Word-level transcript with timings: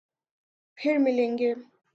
پھر 0.77 0.97
ملیں 0.97 1.37
گے 1.37 1.53